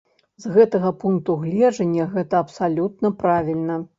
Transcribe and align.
З 0.45 0.53
гэтага 0.53 0.89
пункту 1.03 1.35
гледжання, 1.43 2.09
гэта 2.15 2.41
абсалютна 2.45 3.15
правільна. 3.23 3.79